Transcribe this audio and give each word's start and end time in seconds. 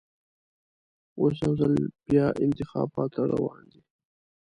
اوس 1.19 1.35
یوځل 1.43 1.73
بیا 2.05 2.25
انتخابات 2.43 3.11
راروان 3.19 3.63
دي. 3.71 3.81